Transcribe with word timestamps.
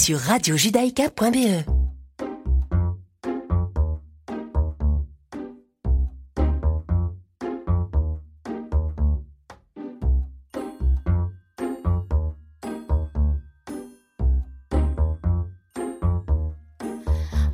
sur 0.00 0.18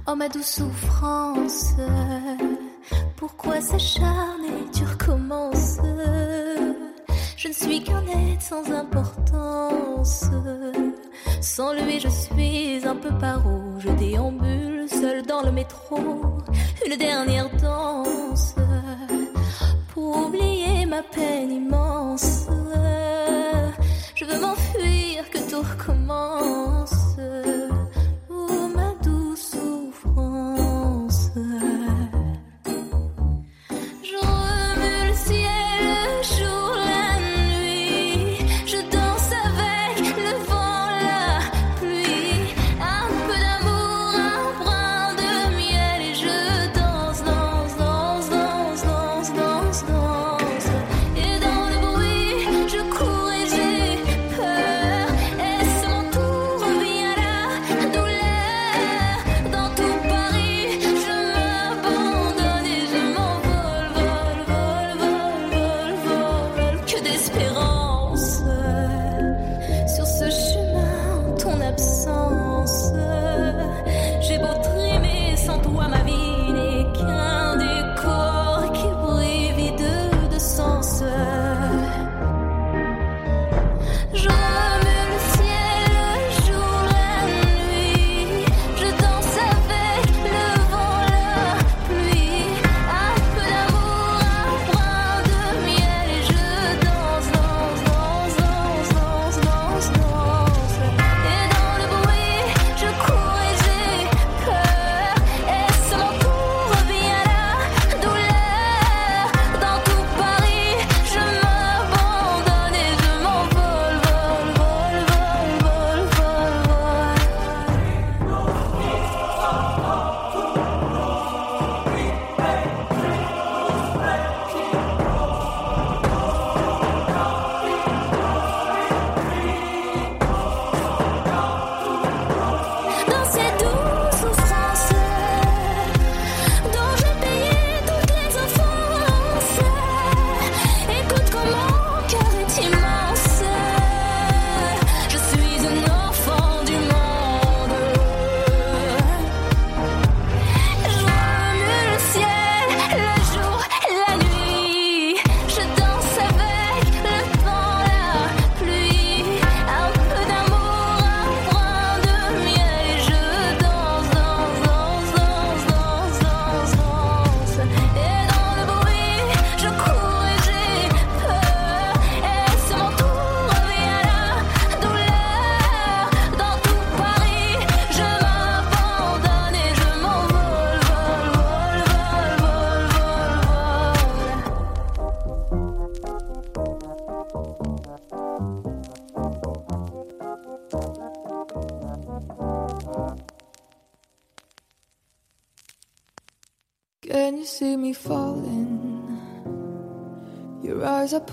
Oh. 0.09 0.15
ma 0.15 0.29
douce 0.29 0.47
souffrance. 0.47 1.75
Pourquoi 3.17 3.61
s'acharner, 3.61 4.65
tu 4.73 4.85
recommences 4.85 5.79
Je 7.37 7.49
ne 7.49 7.53
suis 7.53 7.83
qu'un 7.83 8.07
être 8.07 8.41
sans 8.41 8.71
un. 8.71 8.76
Sans 11.57 11.73
lui, 11.73 11.99
je 11.99 12.09
suis 12.09 12.87
un 12.87 12.97
peu 12.97 13.09
paro. 13.19 13.63
Je 13.79 13.89
déambule 13.89 14.87
seul 14.91 15.23
dans 15.23 15.41
le 15.41 15.51
métro. 15.51 15.97
Une 16.87 16.97
dernière 16.99 17.49
danse 17.57 18.55
pour 19.89 20.27
oublier 20.27 20.85
ma 20.85 21.03
peine 21.03 21.51
immense. 21.51 22.47
Je 24.15 24.27
veux 24.27 24.39
m'enfuir, 24.39 25.31
que 25.31 25.39
tout 25.51 25.63
recommence. 25.63 26.66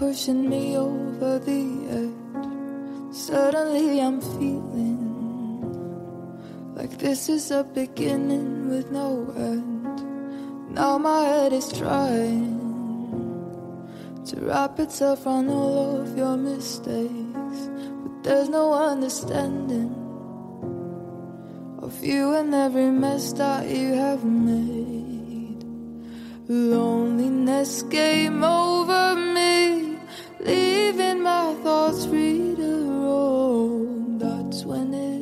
pushing 0.04 0.50
me 0.50 0.76
over 0.76 1.40
the 1.40 1.64
edge. 2.00 3.16
Suddenly 3.16 4.02
I'm 4.02 4.20
feeling 4.20 5.00
like 6.76 6.98
this 6.98 7.30
is 7.30 7.52
a 7.52 7.64
beginning 7.64 8.70
with 8.70 8.92
no 8.92 9.34
end. 9.38 10.76
Now 10.76 10.98
my 10.98 11.22
head 11.24 11.54
is 11.54 11.72
trying 11.72 12.60
to 14.26 14.36
wrap 14.42 14.78
itself 14.78 15.26
around 15.26 15.50
all 15.50 16.02
of 16.02 16.18
your 16.18 16.36
mistakes, 16.36 17.60
but 18.04 18.24
there's 18.26 18.50
no 18.50 18.74
understanding 18.74 19.96
of 21.82 22.04
you 22.04 22.34
and 22.34 22.54
every 22.54 22.92
mess 22.92 23.32
that 23.34 23.70
you 23.70 23.94
have 23.94 24.26
made. 24.26 25.64
Loneliness 26.50 27.84
came 27.84 28.44
over 28.44 29.16
me 29.16 29.93
leaving 30.46 31.22
my 31.22 31.54
thoughts 31.64 32.06
free 32.06 32.56
to 32.56 33.02
roam. 33.02 34.20
That's 34.20 34.66
when 34.66 34.94
it 34.94 35.13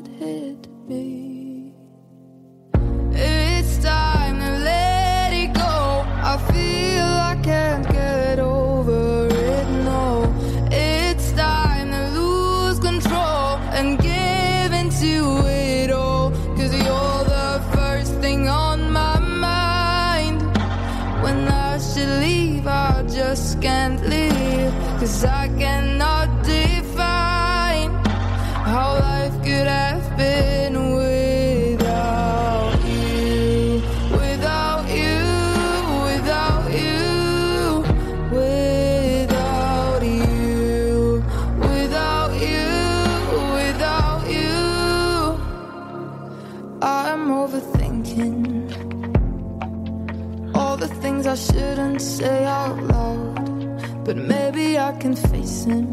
I 54.91 54.97
can 54.97 55.15
face 55.15 55.63
him. 55.63 55.87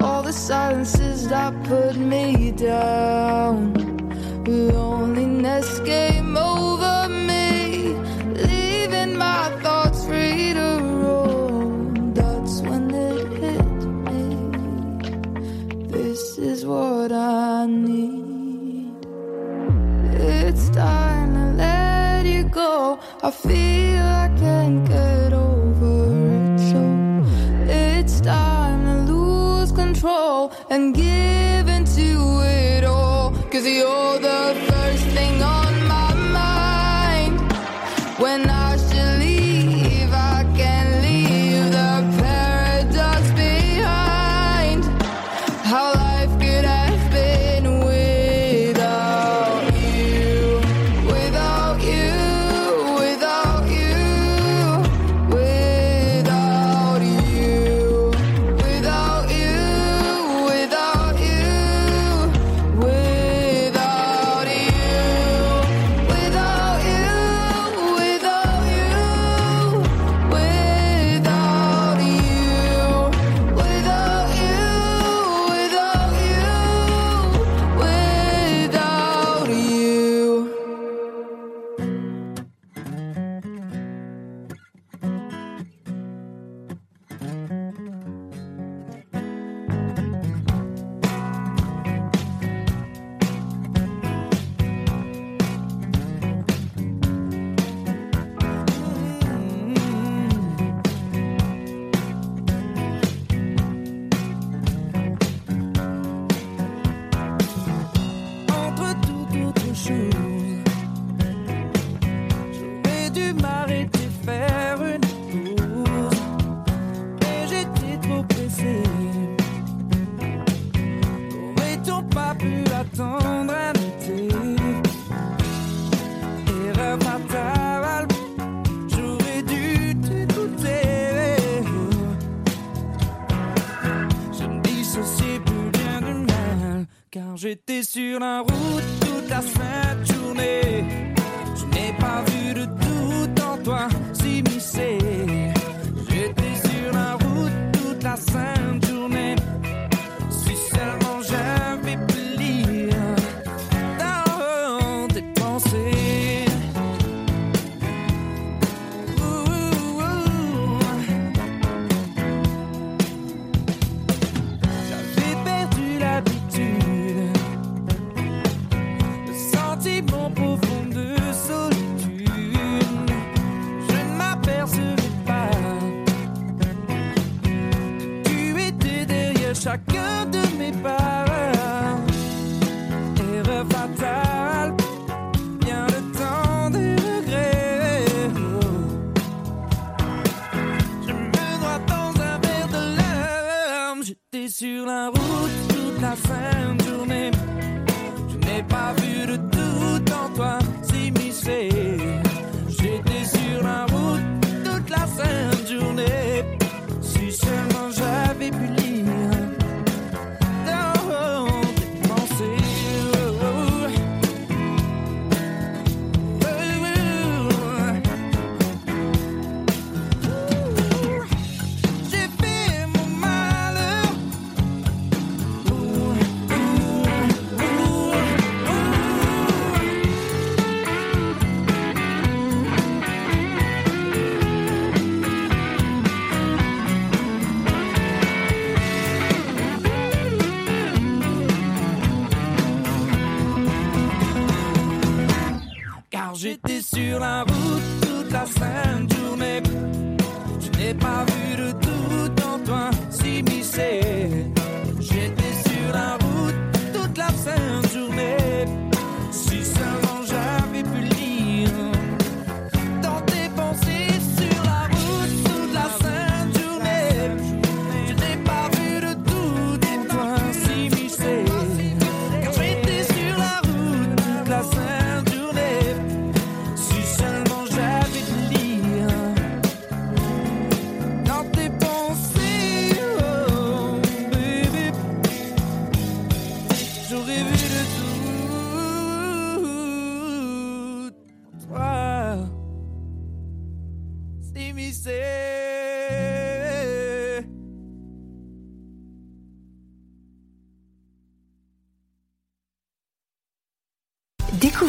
All 0.00 0.22
the 0.22 0.32
silences 0.32 1.28
that 1.28 1.52
put 1.64 1.96
me 1.96 2.52
down. 2.52 3.74
Loneliness 4.44 5.80
came 5.80 6.36
over 6.36 7.08
me, 7.08 7.94
leaving 8.48 9.16
my 9.16 9.50
thoughts 9.62 10.06
free 10.06 10.52
to 10.54 10.70
roam. 11.02 12.14
That's 12.14 12.60
when 12.60 12.94
it 12.94 13.28
hit 13.42 13.82
me. 14.06 14.24
This 15.88 16.38
is 16.38 16.64
what 16.64 17.10
I 17.10 17.66
need. 17.66 18.94
It's 20.14 20.70
time 20.70 21.34
to 21.34 21.46
let 21.64 22.26
you 22.26 22.44
go. 22.44 23.00
I 23.24 23.30
feel. 23.32 23.85
and 30.76 30.94
give 30.94 31.68
into 31.68 32.42
it 32.42 32.84
all. 32.84 33.30
Cause 33.50 33.66
you're 33.66 34.18
the 34.18 34.54
first 34.68 35.04
thing 35.16 35.42
on 35.42 35.55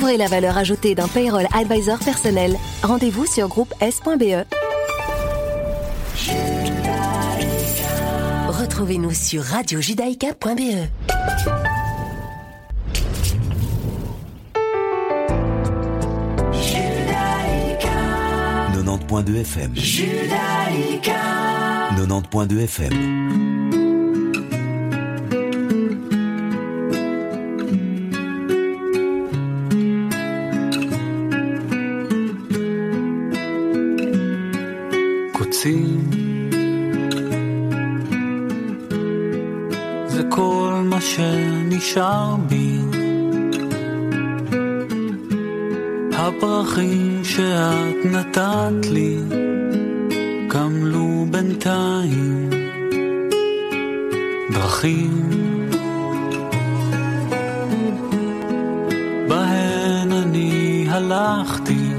Découvrez 0.08 0.24
la 0.24 0.30
valeur 0.30 0.58
ajoutée 0.58 0.96
d'un 0.96 1.10
payroll 1.10 1.48
advisor 1.54 2.00
personnel. 2.00 2.56
Rendez-vous 2.82 3.26
sur 3.26 3.50
groupe 3.50 3.74
S.be. 3.82 4.46
Retrouvez-nous 8.48 9.14
sur 9.14 9.44
radiojudaïka.be. 9.44 10.88
90.2 18.86 19.42
FM. 19.42 19.74
90.2 21.98 22.64
FM. 22.64 23.27
שנשאר 41.98 42.36
בי 42.48 42.80
הפרחים 46.14 47.22
שאת 47.24 48.06
נתת 48.06 48.86
לי 48.90 49.18
קמלו 50.50 51.26
בינתיים 51.32 52.50
דרכים. 54.52 55.30
בהן 59.28 60.12
אני 60.12 60.88
הלכתי 60.90 61.90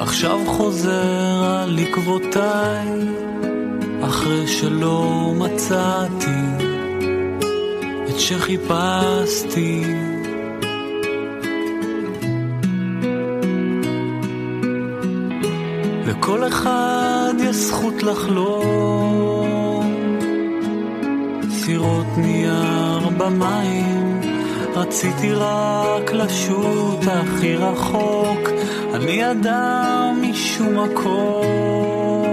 עכשיו 0.00 0.38
חוזר 0.46 1.44
על 1.44 1.78
עקבותיי, 1.78 2.88
אחרי 4.02 4.48
שלא 4.48 5.32
מצאתי 5.38 6.26
את 6.26 6.39
שחיפשתי. 8.30 9.82
לכל 16.06 16.46
אחד 16.46 17.32
יש 17.40 17.56
זכות 17.56 18.02
לחלום, 18.02 19.86
סירות 21.50 22.06
נייר 22.16 23.08
במים, 23.18 24.20
רציתי 24.74 25.32
רק 25.32 26.12
לשוט 26.12 27.00
הכי 27.06 27.56
רחוק, 27.56 28.48
אני 28.94 29.30
אדם 29.30 30.22
משום 30.22 30.78
מקום, 30.84 32.29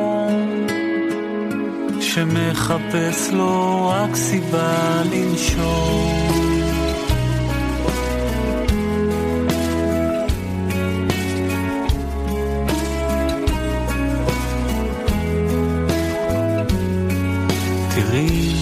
שמחפש 2.18 3.30
לו 3.34 3.88
רק 3.94 4.16
סיבה 4.16 5.02
לנשום. 5.12 6.38
תראי, 17.96 18.54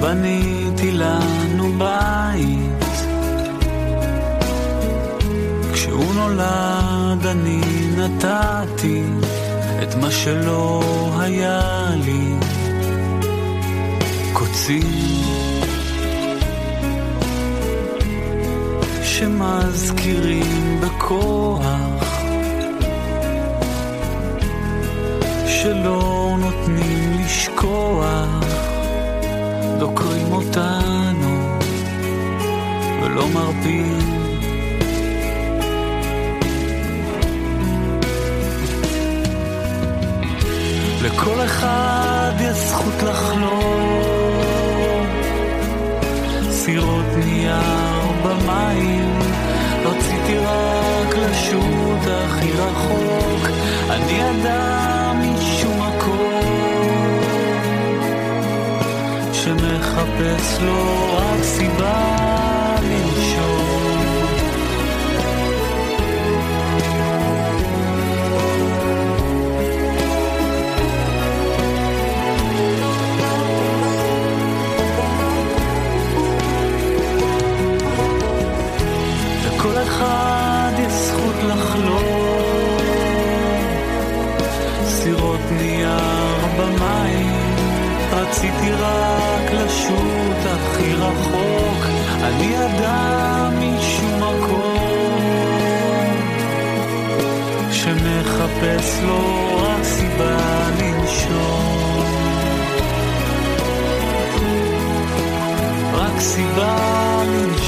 בניתי 0.00 0.90
לנו 0.92 1.72
בית. 1.78 2.84
כשהוא 5.72 6.14
נולד 6.14 7.26
אני 7.26 7.60
נתתי 7.96 9.02
את 9.82 9.94
מה 9.94 10.10
שלא 10.10 10.82
היה 11.18 11.90
לי. 12.04 12.34
קוצים 14.32 14.82
שמזכירים 19.02 20.80
בכוח 20.80 22.20
שלא 25.46 26.36
נותנים 26.40 27.20
לשכוח, 27.24 28.28
דוקרים 29.78 30.32
אותנו 30.32 31.58
ולא 33.02 33.28
מרפים. 33.28 34.19
לכל 41.02 41.44
אחד 41.44 42.32
יש 42.40 42.56
זכות 42.56 43.02
לחלום, 43.02 45.06
סירות 46.50 47.06
נייר 47.16 48.12
במים, 48.24 49.18
רציתי 49.84 50.38
רק 50.38 51.16
לשוט 51.16 52.06
הכי 52.06 52.52
רחוק, 52.52 53.48
אני 53.90 54.30
אדם 54.30 55.22
משום 55.22 55.88
מקום, 55.88 57.20
שמחפש 59.32 60.58
לו 60.60 61.16
רק 61.16 61.42
סיבה 61.42 62.39
אחד 79.82 80.72
יש 80.78 80.92
זכות 80.92 81.34
לחלום, 81.48 82.78
סירות 84.84 85.40
נייר 85.50 86.46
במים, 86.58 87.54
רציתי 88.12 88.70
רק 88.70 89.52
לשוט 89.52 90.40
הכי 90.46 90.94
רחוק, 90.94 91.84
אני 92.22 92.56
אדם 92.66 93.52
משום 93.60 94.16
מקום, 94.16 94.80
שמחפש 97.72 99.00
לו 99.02 99.56
רק 99.62 99.82
סיבה 99.82 100.68
לנשום. 100.78 102.04
רק 105.94 106.20
סיבה 106.20 107.22
לנשום. 107.26 107.59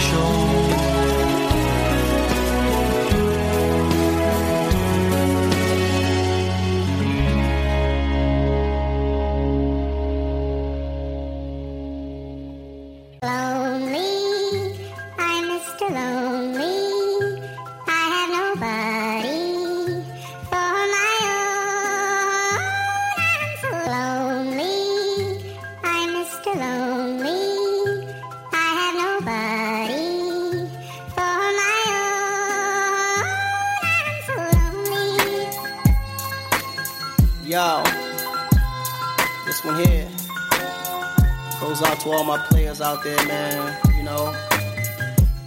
All 42.23 42.37
my 42.39 42.45
players 42.47 42.81
out 42.81 43.03
there, 43.03 43.17
man. 43.27 43.77
You 43.97 44.05
know, 44.05 44.33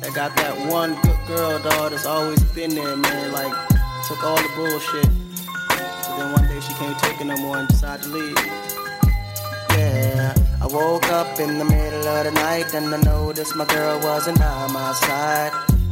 that 0.01 0.11
got 0.13 0.35
that 0.35 0.55
one 0.69 0.99
good 1.01 1.19
girl, 1.27 1.59
dog, 1.59 1.91
that's 1.91 2.05
always 2.05 2.41
been 2.51 2.75
there, 2.75 2.97
man. 2.97 3.31
Like, 3.31 3.53
took 4.07 4.21
all 4.23 4.35
the 4.35 4.51
bullshit. 4.55 5.09
But 5.69 6.17
then 6.17 6.31
one 6.33 6.47
day 6.47 6.59
she 6.59 6.73
can't 6.73 6.97
take 6.99 7.21
it 7.21 7.27
no 7.27 7.37
more 7.37 7.57
and 7.57 7.67
decided 7.67 8.03
to 8.03 8.09
leave. 8.09 8.37
Yeah, 9.77 10.35
I 10.61 10.67
woke 10.67 11.07
up 11.11 11.39
in 11.39 11.57
the 11.59 11.65
middle 11.65 12.07
of 12.07 12.25
the 12.25 12.31
night 12.31 12.73
and 12.73 12.93
I 12.93 13.01
noticed 13.01 13.55
my 13.55 13.65
girl 13.65 13.99
wasn't 14.01 14.39
by 14.39 14.67
my 14.67 14.91
side. 14.93 15.51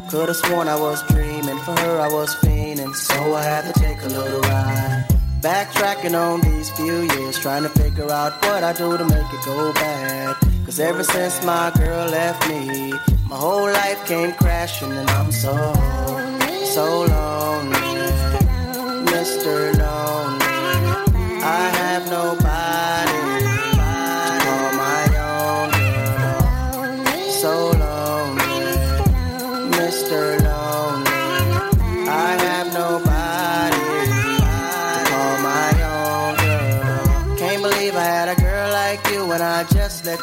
Could've 0.10 0.36
sworn 0.36 0.67
I 0.67 0.76
was 0.76 1.02
dreaming, 1.08 1.60
for 1.60 1.80
her 1.80 2.00
I 2.02 2.10
was 2.10 2.36
fiending, 2.36 2.93
so 2.93 3.36
I 3.36 3.43
had 3.43 3.74
to 3.74 3.80
take 3.80 4.02
a 4.04 4.08
little 4.08 4.41
ride. 4.41 5.06
Backtracking 5.39 6.15
on 6.17 6.41
these 6.41 6.69
few 6.72 7.04
years, 7.15 7.39
trying 7.39 7.63
to 7.63 7.69
figure 7.69 8.12
out 8.12 8.34
what 8.46 8.63
I 8.63 8.74
do 8.74 8.98
to 8.98 9.06
make 9.06 9.34
it 9.34 9.46
go 9.46 9.74
bad. 9.74 10.42
Cause 10.74 10.80
ever 10.80 11.04
since 11.04 11.46
my 11.46 11.72
girl 11.78 12.08
left 12.10 12.50
me, 12.50 12.94
my 13.30 13.36
whole 13.36 13.72
life 13.72 14.04
came 14.08 14.34
crashing 14.34 14.92
and 14.92 15.08
I'm 15.08 15.32
so, 15.32 15.54
so 16.66 17.02
lonely. 17.02 17.78
Mr. 19.06 19.73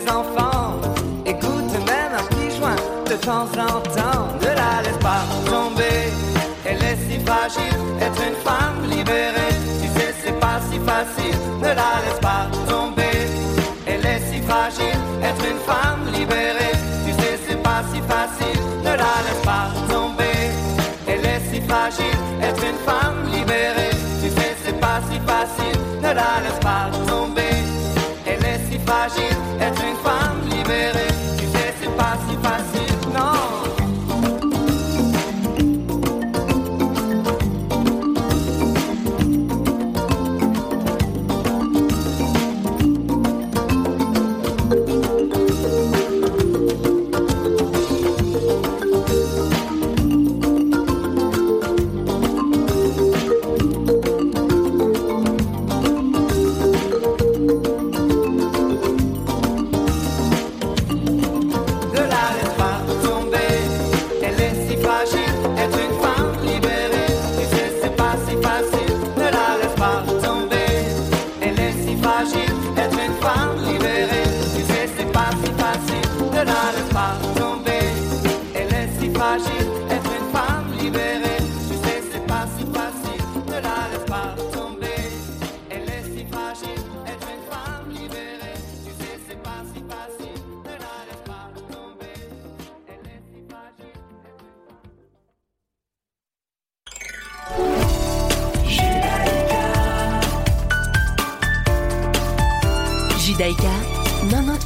enfants. 0.00 0.80
Écoute 1.26 1.72
même 1.86 2.12
un 2.18 2.24
petit 2.24 2.56
joint 2.56 2.76
de 3.08 3.14
temps 3.16 3.48
en 3.58 3.80
temps. 3.80 4.26
Ne 4.40 4.46
la 4.46 4.82
laisse 4.82 4.98
pas 4.98 5.22
tomber. 5.44 6.12
Elle 6.64 6.82
est 6.82 6.98
si 7.08 7.18
fragile, 7.24 7.78
être 8.00 8.22
une 8.26 8.36
femme 8.36 8.88
libérée. 8.88 9.54
Tu 9.82 9.88
sais, 9.88 10.14
c'est 10.24 10.40
pas 10.40 10.60
si 10.70 10.78
facile. 10.78 11.38
Ne 11.58 11.68
la 11.68 11.92
laisse 12.04 12.20
pas 12.20 12.46
tomber. 12.68 13.18
Elle 13.86 14.06
est 14.06 14.22
si 14.30 14.40
fragile, 14.42 15.00
être 15.22 15.44
une 15.44 15.58
femme 15.58 16.06
libérée. 16.12 16.76
Tu 17.06 17.12
sais, 17.12 17.38
c'est 17.46 17.62
pas 17.62 17.82
si 17.92 18.00
facile. 18.00 18.60
Ne 18.82 18.90
la 18.90 19.14
laisse 19.26 19.44
pas 19.44 19.68
tomber. 19.92 20.38
Elle 21.06 21.26
est 21.26 21.42
si 21.52 21.60
fragile, 21.60 22.18
être 22.42 22.64
une 22.64 22.78
femme 22.86 23.16
libérée. 23.24 23.31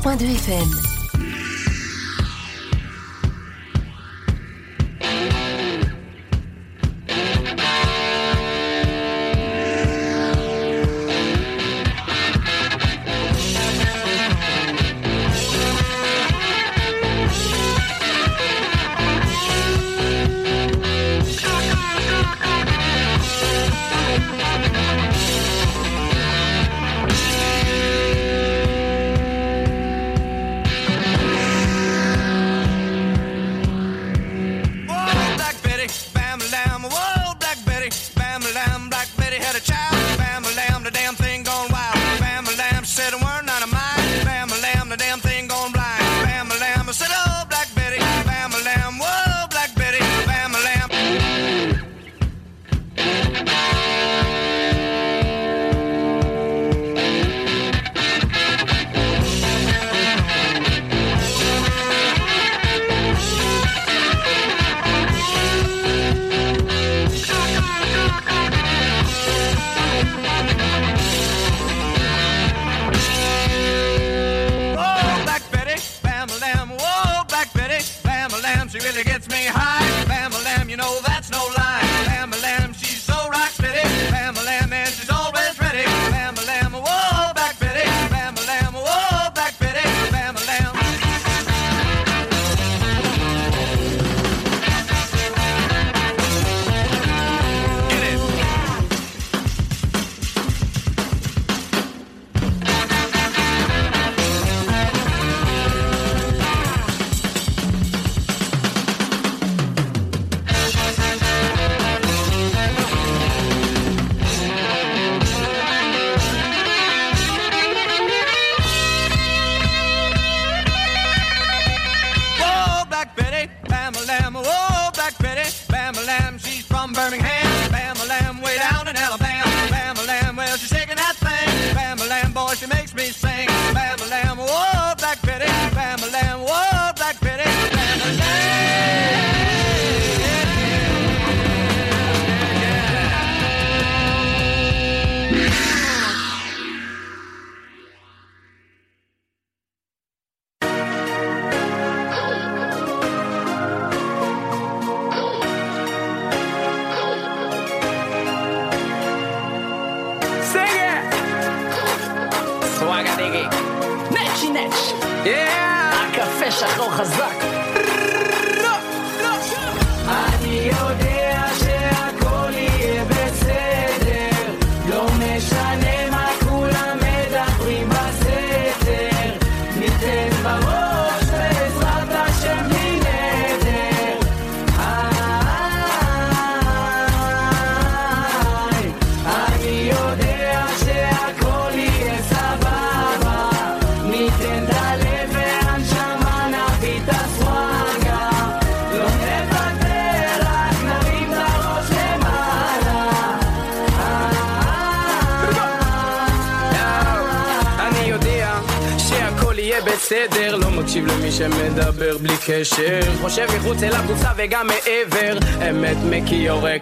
102 0.07 0.37
FM. 0.39 0.86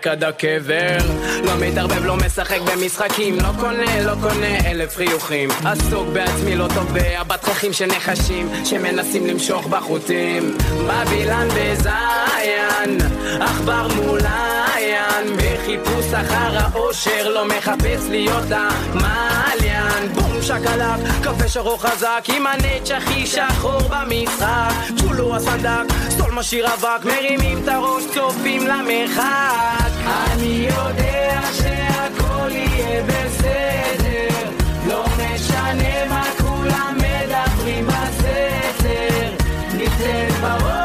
יורק 0.06 0.16
עד 0.16 0.24
הקבר. 0.24 0.98
לא 1.44 1.52
מתערבב 1.60 2.04
לא 2.04 2.16
משחק 2.16 2.60
במשחקים. 2.60 3.38
לא 3.38 3.48
קונה 3.60 4.02
לא 4.02 4.12
קונה 4.20 4.70
אלף 4.70 4.96
חיוכים. 4.96 5.50
עסוק 5.64 6.08
בעצמי 6.12 6.56
לא 6.56 6.68
תובע 6.74 7.22
בתככים 7.22 7.72
של 7.72 7.86
נחשים 7.86 8.48
שמנסים 8.64 9.26
למשוך 9.26 9.66
בחוטים. 9.66 10.56
בבילן 10.86 11.48
בזיין 11.48 12.98
עכבר 13.40 13.88
מול 13.96 14.20
עין 14.20 15.36
בחיפוש 15.36 16.14
אחר 16.14 16.58
האושר 16.58 17.28
לא 17.28 17.48
מחפש 17.48 18.08
להיות 18.10 18.46
המעליין 18.50 20.12
בום 20.14 20.42
שקלק 20.42 21.00
קפה 21.22 21.48
שחור 21.48 21.82
חזק 21.82 22.24
עם 22.36 22.46
הנץ' 22.46 22.90
הכי 22.90 23.26
שחור 23.26 23.80
במשחק. 23.80 24.70
צ'ולו 24.96 25.36
הסדק 25.36 25.94
סטול 26.10 26.30
משאיר 26.30 26.74
אבק 26.74 27.04
מרימים 27.04 27.58
את 27.62 27.68
הראש 27.68 28.04
צופים 28.14 28.66
למרחק 28.66 29.84
אני 30.06 30.68
לא 34.86 35.04
משנה 35.18 36.04
מה 36.08 36.22
כולם 36.38 36.96
מדברים 36.96 37.86
בסתר 37.86 39.30
ניתן 39.76 40.28
בראש 40.40 40.84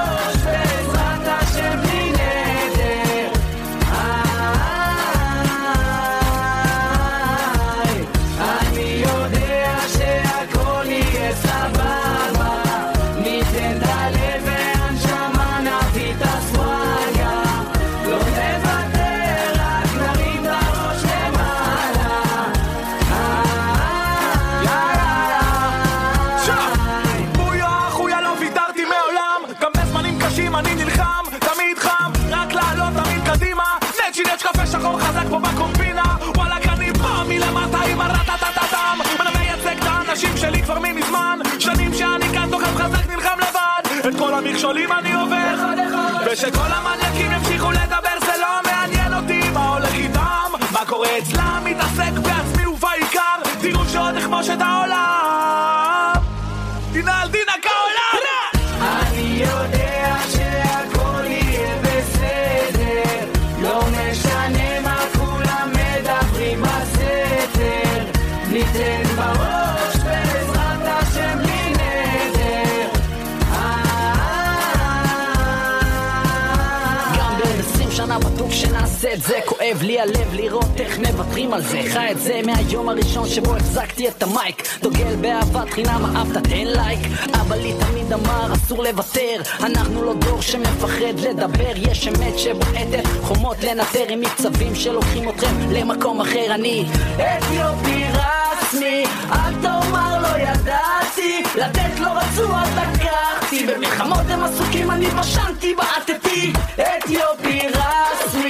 הלב 79.99 80.33
לראות 80.33 80.79
איך 80.79 80.99
מוותרים 80.99 81.53
על 81.53 81.61
זה. 81.61 81.81
חי 81.93 82.11
את 82.11 82.19
זה 82.19 82.41
מהיום 82.45 82.89
הראשון 82.89 83.29
שבו 83.29 83.55
החזקתי 83.55 84.07
את 84.07 84.23
המייק. 84.23 84.67
דוגל 84.81 85.15
באהבת 85.21 85.69
חינם 85.69 86.15
אהבת 86.15 86.43
תן 86.43 86.67
לייק. 86.67 86.99
אבא 87.41 87.55
לי 87.55 87.73
תמיד 87.79 88.13
אמר 88.13 88.53
אסור 88.53 88.83
לוותר. 88.83 89.41
אנחנו 89.59 90.03
לא 90.03 90.13
דור 90.13 90.41
שמפחד 90.41 91.19
לדבר. 91.19 91.71
יש 91.75 92.07
אמת 92.07 92.39
שבועטת 92.39 93.07
חומות 93.21 93.57
לנטר 93.63 94.05
עם 94.09 94.21
מקצבים 94.21 94.75
שלוקחים 94.75 95.29
אתכם 95.29 95.55
למקום 95.71 96.21
אחר. 96.21 96.55
אני 96.55 96.85
אתיופי 97.15 98.03
רסמי 98.13 99.03
אל 99.31 99.53
תאמר 99.61 100.21
לא 100.21 100.37
ידעתי. 100.37 101.43
לתת 101.55 101.99
לא 101.99 102.07
רצו 102.07 102.55
אז 102.55 102.69
לקחתי 102.77 103.67
במלחמות 103.67 104.29
הם 104.29 104.43
עסוקים 104.43 104.91
אני 104.91 105.07
בשנתי 105.07 105.75
בעטתי. 105.75 106.53
אתיופי 106.75 107.59
רסמי 107.67 108.48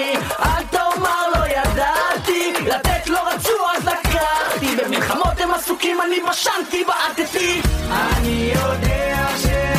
כי 5.80 5.92
אני 6.06 6.20
בשנתי 6.30 6.84
בעטתי. 6.84 7.62
אני 7.92 8.54
יודע 8.56 9.28
ש... 9.38 9.79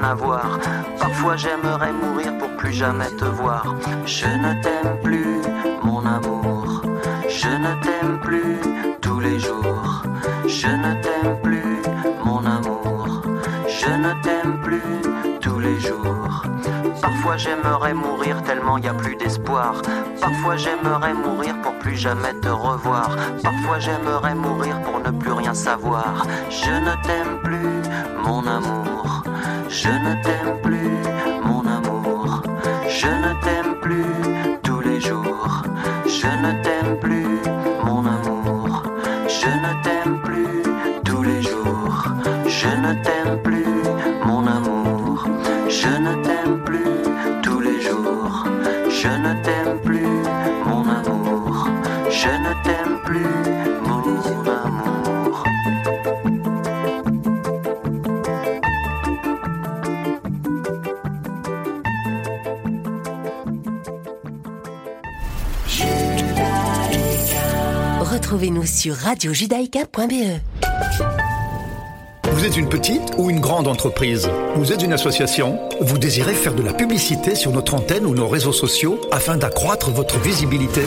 Parfois 0.00 1.36
j'aimerais 1.36 1.92
mourir 1.92 2.38
pour 2.38 2.56
plus 2.56 2.72
jamais 2.72 3.10
te 3.10 3.24
voir. 3.24 3.74
Je 4.06 4.26
ne 4.26 4.62
t'aime 4.62 4.96
plus, 5.02 5.42
mon 5.82 6.04
amour. 6.06 6.82
Je 7.28 7.48
ne 7.48 7.74
t'aime 7.82 8.18
plus 8.20 8.60
tous 9.00 9.20
les 9.20 9.38
jours. 9.38 10.02
Je 10.46 10.68
ne 10.68 11.02
t'aime 11.02 11.36
plus, 11.42 11.82
mon 12.24 12.44
amour. 12.46 13.22
Je 13.68 13.90
ne 13.90 14.12
t'aime 14.22 14.60
plus 14.62 15.38
tous 15.40 15.58
les 15.58 15.78
jours. 15.80 16.42
Parfois 17.02 17.36
j'aimerais 17.36 17.94
mourir 17.94 18.42
tellement 18.44 18.78
y 18.78 18.88
a 18.88 18.94
plus 18.94 19.16
d'espoir. 19.16 19.82
Parfois 20.20 20.56
j'aimerais 20.56 21.14
mourir 21.14 21.60
pour 21.62 21.74
plus 21.78 21.96
jamais 21.96 22.34
te 22.40 22.48
revoir. 22.48 23.10
Parfois 23.42 23.78
j'aimerais 23.78 24.34
mourir 24.34 24.80
pour 24.82 25.00
ne 25.00 25.10
plus 25.10 25.32
rien 25.32 25.54
savoir. 25.54 26.24
Je 26.50 26.70
ne 26.70 26.94
t'aime 27.02 27.40
plus, 27.42 27.82
mon 28.24 28.46
amour. 28.46 29.17
Je 29.70 29.88
ne 29.88 30.22
t'aime 30.22 30.60
plus, 30.62 30.77
sur 68.68 68.94
radiojudaïka.be. 68.94 70.40
Vous 72.30 72.44
êtes 72.44 72.56
une 72.56 72.68
petite 72.68 73.14
ou 73.16 73.30
une 73.30 73.40
grande 73.40 73.66
entreprise? 73.66 74.28
Vous 74.54 74.72
êtes 74.72 74.82
une 74.82 74.92
association? 74.92 75.58
Vous 75.80 75.98
désirez 75.98 76.34
faire 76.34 76.54
de 76.54 76.62
la 76.62 76.72
publicité 76.72 77.34
sur 77.34 77.50
notre 77.50 77.74
antenne 77.74 78.06
ou 78.06 78.14
nos 78.14 78.28
réseaux 78.28 78.52
sociaux 78.52 79.00
afin 79.10 79.36
d'accroître 79.36 79.90
votre 79.90 80.18
visibilité? 80.20 80.82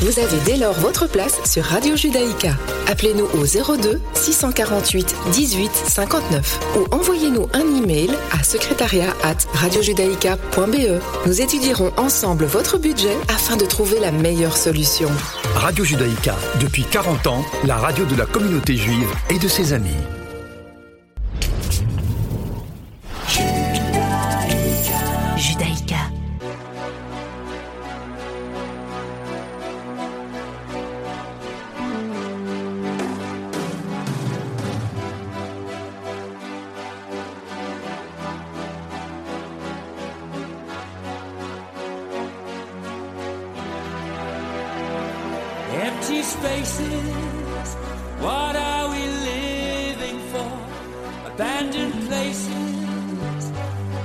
Vous 0.00 0.18
avez 0.18 0.38
dès 0.46 0.56
lors 0.56 0.72
votre 0.74 1.06
place 1.06 1.40
sur 1.44 1.64
Radio 1.64 1.96
Judaïka. 1.96 2.56
Appelez-nous 2.88 3.26
au 3.38 3.44
02 3.44 4.00
648 4.14 5.14
18 5.32 5.70
59 5.74 6.60
ou 6.78 6.94
envoyez-nous 6.94 7.48
un 7.52 7.82
email 7.82 8.10
à 8.32 8.42
secrétariat 8.42 9.12
at 9.24 9.36
radiojudaïka.be. 9.54 11.00
Nous 11.26 11.40
étudierons 11.40 11.92
ensemble 11.98 12.44
votre 12.44 12.78
budget 12.78 13.16
afin 13.28 13.56
de 13.56 13.66
trouver 13.66 14.00
la 14.00 14.12
meilleure 14.12 14.56
solution. 14.56 15.10
Radio 15.54 15.84
Judaïka, 15.84 16.34
depuis 16.60 16.84
40 16.84 17.26
ans, 17.26 17.44
la 17.64 17.76
radio 17.76 18.04
de 18.04 18.16
la 18.16 18.26
communauté 18.26 18.76
juive 18.76 19.10
et 19.30 19.38
de 19.38 19.48
ses 19.48 19.72
amis. 19.72 19.96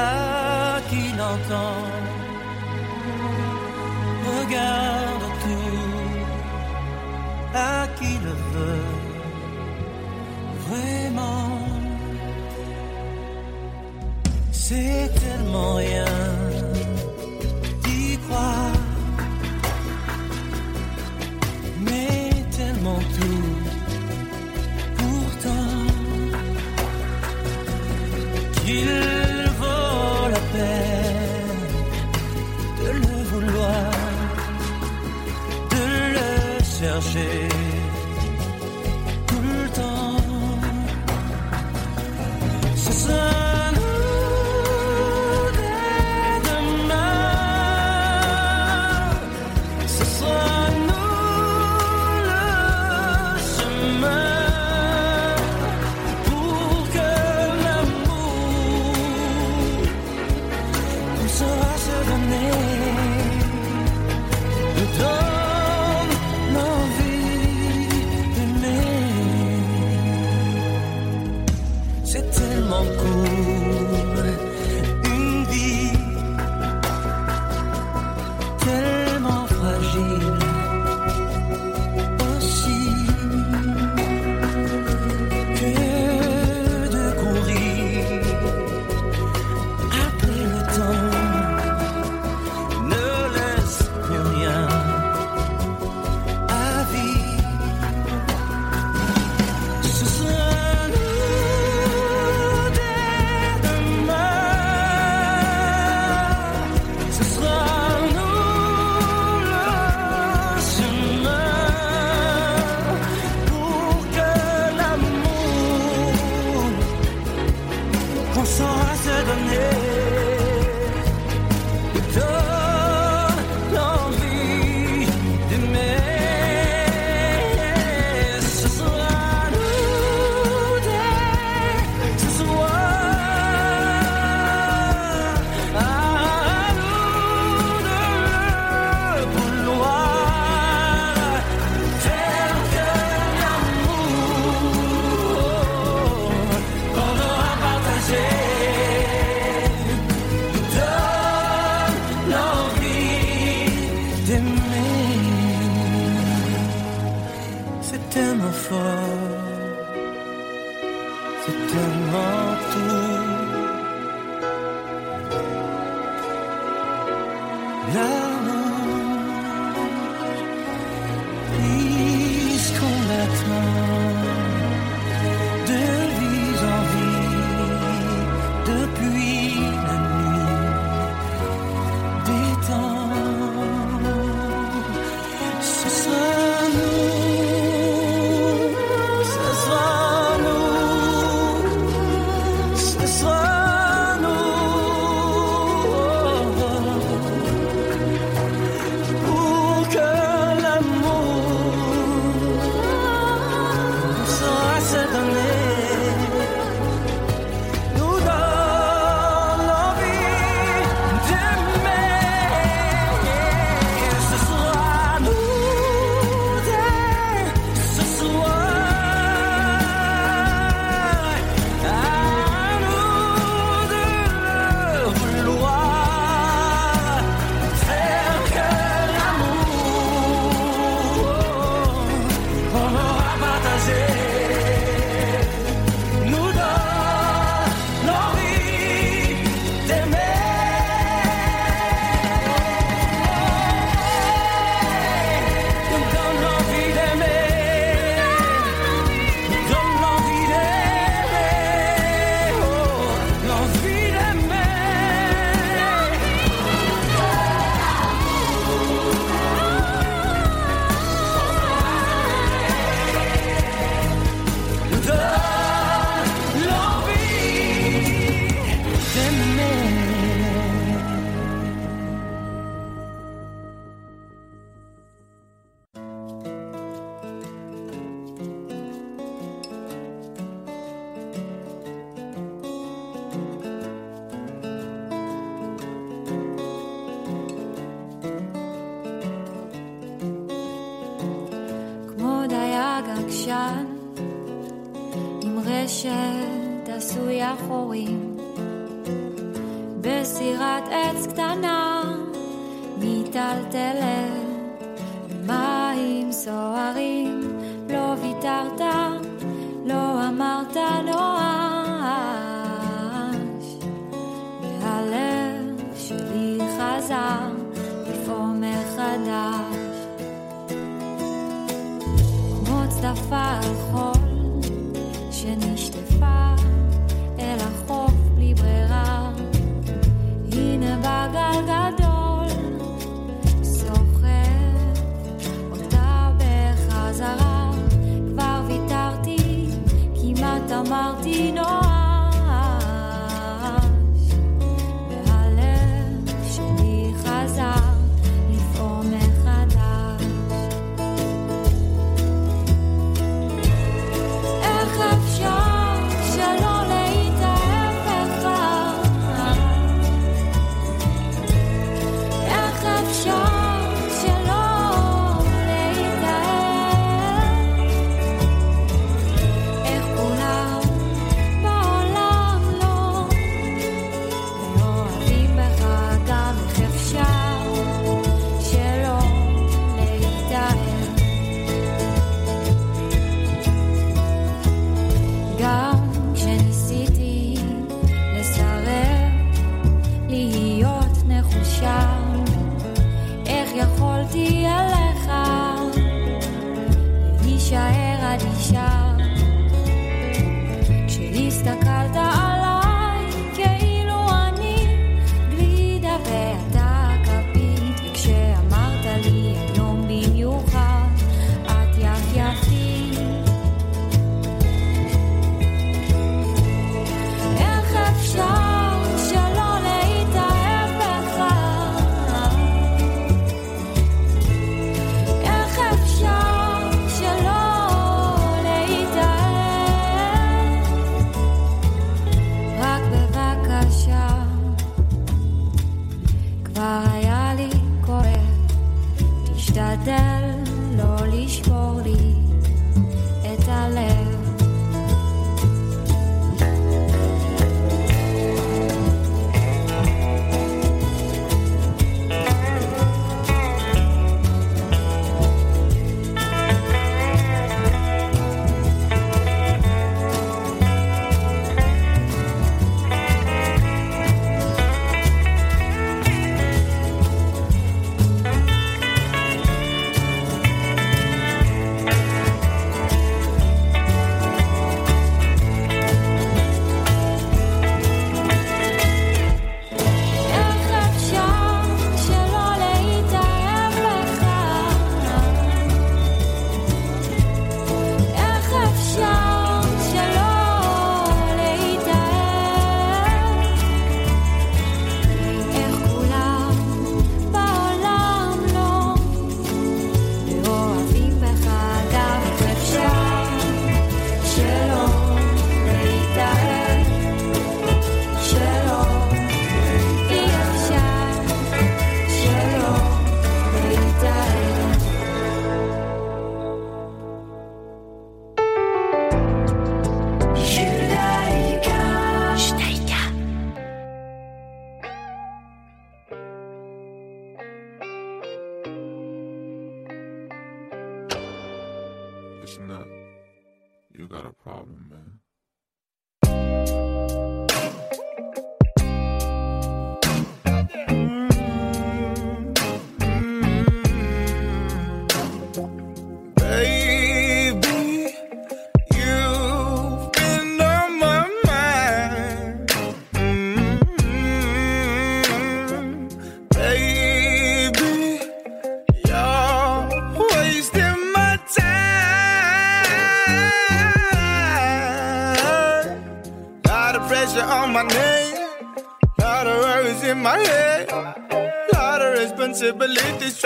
à 0.00 0.80
qui 0.88 1.04
l'entend. 1.18 1.82
Regarde 4.30 5.26
tout 5.44 5.90
à 7.54 7.86
qui 7.98 8.12
le 8.26 8.34
veut 8.52 8.88
vraiment. 10.66 11.58
C'est 14.52 15.10
tellement 15.22 15.74
rien. 15.74 16.29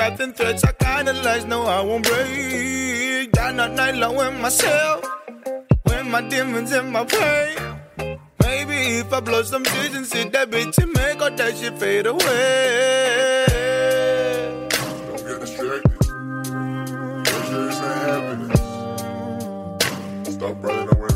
cutting 0.04 0.32
threads, 0.34 0.62
I 0.64 0.72
kinda 0.72 1.12
lies. 1.24 1.44
No, 1.46 1.58
I 1.62 1.80
won't 1.80 2.04
break. 2.08 3.32
Down 3.32 3.60
at 3.60 3.72
night 3.72 3.96
long 4.02 4.16
with 4.16 4.36
myself, 4.40 5.00
when 5.84 6.10
my 6.10 6.22
demons 6.32 6.72
in 6.72 6.92
my 6.92 7.04
pain. 7.04 7.56
Maybe 8.44 8.78
if 9.02 9.12
I 9.12 9.20
blow 9.20 9.42
some 9.42 9.64
juice 9.64 9.94
and 9.98 10.06
see 10.06 10.24
that 10.34 10.50
bitch 10.50 10.76
and 10.82 10.92
make 10.92 11.22
all 11.24 11.34
that 11.40 11.52
shit 11.58 11.74
fade 11.80 12.06
away. 12.06 13.46
Don't 15.08 15.22
get 15.26 15.38
distracted. 15.40 16.00
Pleasure 17.26 17.64
isn't 17.70 17.94
happening. 18.08 18.52
Stop 20.34 20.54
running 20.64 20.88
away. 20.96 21.13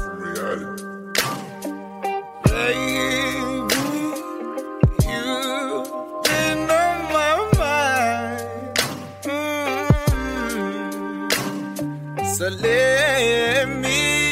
let 12.51 13.69
me 13.69 14.28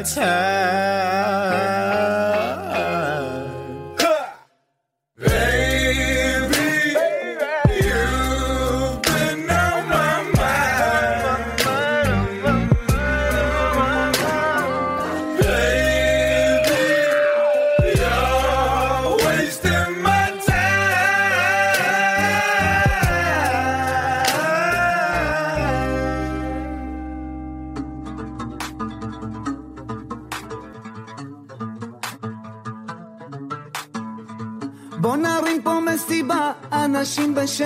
time. 0.00 1.11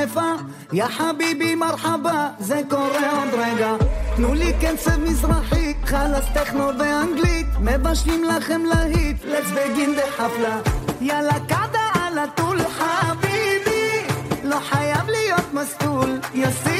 שריפה 0.06 0.32
יא 0.72 0.86
חביבי 0.86 1.54
מרחבה 1.54 2.28
זה 2.38 2.60
קורה 2.68 3.22
עוד 3.22 3.34
רגע. 3.34 3.72
תנו 4.16 4.34
לי 4.34 4.52
קצב 4.60 4.96
מזרחי 5.00 5.74
חלאס 5.84 6.24
טכנו 6.34 6.68
ואנגלית. 6.78 7.46
מבשלים 7.60 8.24
לכם 8.24 8.62
להיט 8.64 9.16
let's 9.24 9.50
begin 9.50 9.98
the 9.98 10.10
חפלה 10.10 10.60
יאללה 11.00 11.40
קאדה 11.48 11.90
על 11.94 12.18
הטול 12.18 12.58
חביבי. 12.58 14.06
לא 14.44 14.56
חייב 14.60 15.06
להיות 15.06 15.54
מסטול 15.54 16.18
יסיר. 16.34 16.75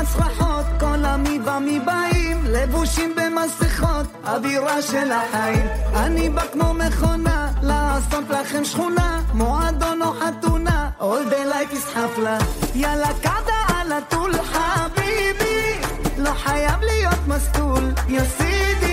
הצרחות, 0.00 0.66
כל 0.80 1.04
עמי 1.04 1.38
ומי 1.44 1.80
באים, 1.80 2.44
לבושים 2.44 3.14
במסכות, 3.16 4.06
אווירה 4.24 4.82
של 4.82 5.12
החיים. 5.12 5.66
אני 5.96 6.28
בא 6.28 6.42
כמו 6.52 6.74
מכונה, 6.74 7.52
לעשות 7.62 8.24
לכם 8.30 8.64
שכונה, 8.64 9.22
מועדון 9.34 10.02
או 10.02 10.12
חתונה, 10.12 10.90
all 11.00 11.30
day 11.30 11.52
life 11.52 11.74
is 11.74 11.86
חפלה. 11.94 12.38
יאללה 12.74 13.08
קאדה 13.22 13.80
על 13.80 13.92
הטול 13.92 14.32
חביבי, 14.32 15.80
לא 16.18 16.30
חייב 16.30 16.80
להיות 16.80 17.26
מסטול, 17.26 17.92
יא 18.08 18.20
סידי. 18.24 18.89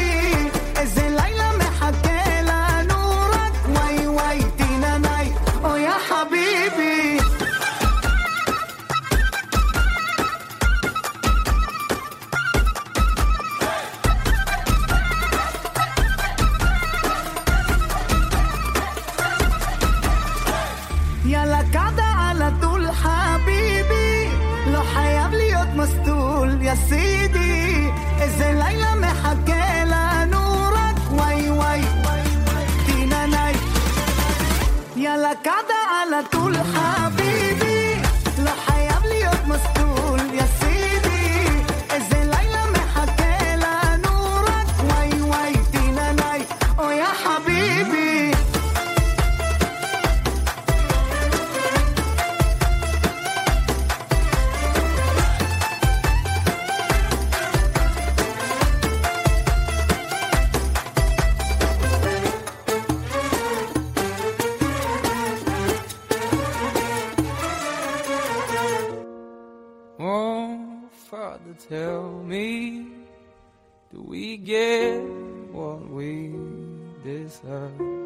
sun. 77.41 77.97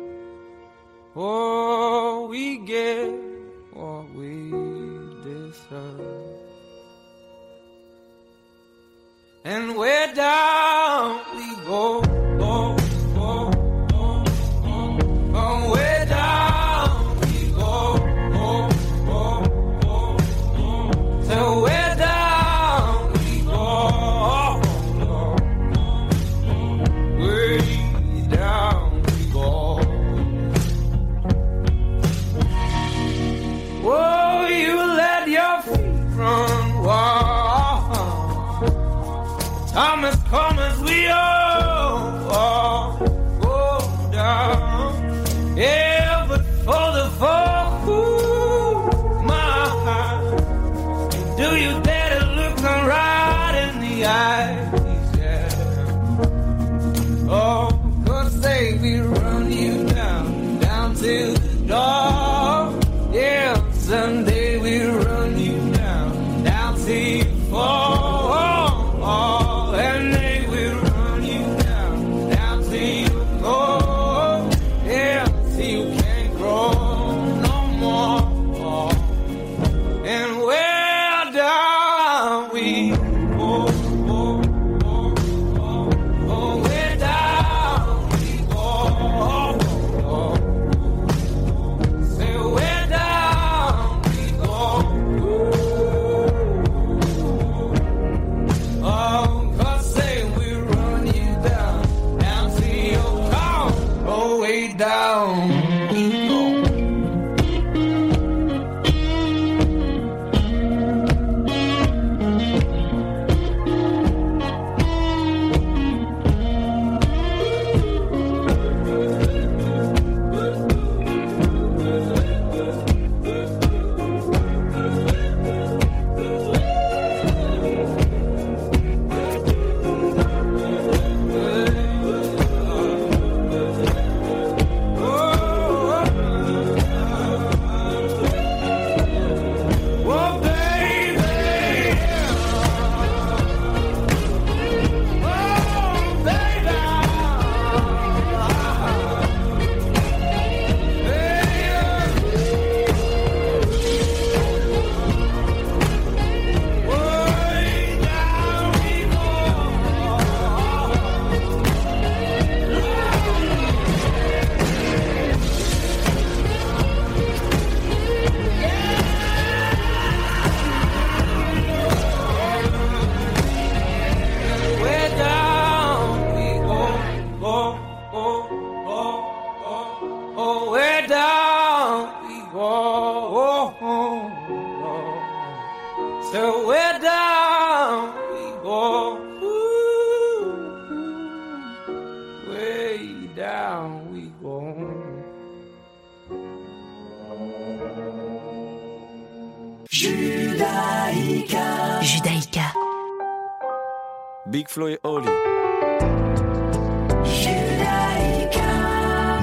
Flo 204.74 204.88
et 204.88 205.00
Oli. 205.04 205.28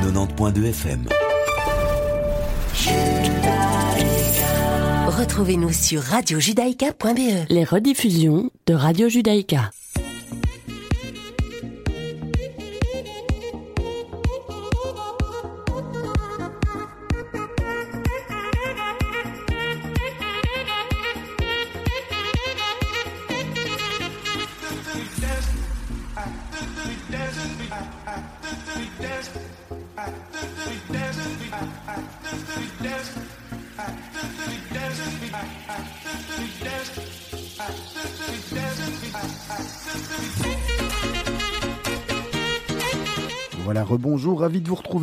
90.2 0.03 0.65
FM. 0.71 1.05
Retrouvez-nous 5.07 5.73
sur 5.75 6.01
radiojudaïka.be. 6.01 7.45
Les 7.51 7.65
rediffusions 7.65 8.51
de 8.67 8.73
Radio 8.73 9.11
Judaïka. 9.11 9.71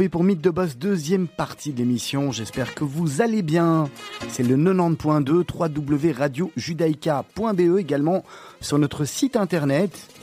Pour 0.10 0.24
Mythe 0.24 0.42
de 0.42 0.50
Boss, 0.50 0.78
deuxième 0.78 1.28
partie 1.28 1.72
de 1.72 1.78
l'émission. 1.78 2.32
J'espère 2.32 2.74
que 2.76 2.84
vous 2.84 3.22
allez 3.22 3.42
bien. 3.42 3.90
C'est 4.30 4.44
le 4.44 4.58
90.2 4.58 5.44
www.radiojudaïka.be 5.54 7.80
également 7.80 8.24
sur 8.62 8.78
notre 8.78 9.06
site 9.06 9.36
internet. 9.36 10.15